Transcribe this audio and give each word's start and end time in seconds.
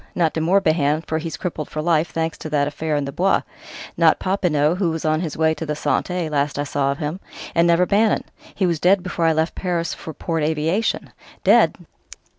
Not 0.15 0.33
De 0.33 0.41
Morbihan, 0.41 1.03
for 1.05 1.19
he's 1.19 1.37
crippled 1.37 1.69
for 1.69 1.79
life, 1.79 2.09
thanks 2.09 2.35
to 2.39 2.49
that 2.49 2.67
affair 2.67 2.95
in 2.95 3.05
the 3.05 3.11
Bois; 3.11 3.43
not 3.95 4.17
Popinot, 4.17 4.77
who 4.79 4.89
was 4.89 5.05
on 5.05 5.21
his 5.21 5.37
way 5.37 5.53
to 5.53 5.63
the 5.63 5.75
Santé, 5.75 6.27
last 6.27 6.57
I 6.57 6.63
saw 6.63 6.91
of 6.91 6.97
him; 6.97 7.19
and 7.53 7.67
never 7.67 7.85
Bannon 7.85 8.23
he 8.55 8.65
was 8.65 8.79
dead 8.79 9.03
before 9.03 9.25
I 9.25 9.33
left 9.33 9.53
Paris 9.53 9.93
for 9.93 10.11
Port 10.15 10.41
Aviation." 10.41 11.11
"Dead!" 11.43 11.75